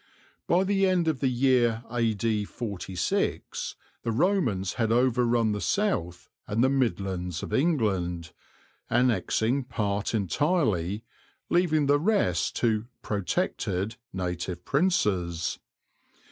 By 0.47 0.63
the 0.63 0.87
end 0.87 1.07
of 1.07 1.19
the 1.19 1.27
year 1.27 1.83
A.D. 1.91 2.45
46 2.45 3.75
the 4.01 4.11
Romans 4.11 4.73
had 4.73 4.91
overrun 4.91 5.51
the 5.51 5.61
south 5.61 6.27
and 6.47 6.63
the 6.63 6.71
Midlands 6.71 7.43
of 7.43 7.53
England, 7.53 8.31
annexing 8.89 9.65
part 9.65 10.15
entirely, 10.15 11.03
leaving 11.51 11.85
the 11.85 11.99
rest 11.99 12.55
to 12.55 12.87
"protected" 13.03 13.97
native 14.11 14.65
princes. 14.65 15.59